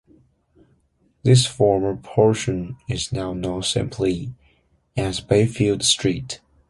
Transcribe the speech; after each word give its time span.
This 1.21 1.45
former 1.45 1.95
portion 1.95 2.75
is 2.89 3.11
now 3.11 3.33
known 3.33 3.61
simply 3.61 4.33
as 4.97 5.19
Bayfield 5.19 5.83
Street. 5.83 6.41